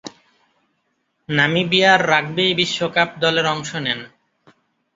[1.29, 3.99] নামিবিয়ার rugby বিশ্বকাপ দলের অংশ নেন।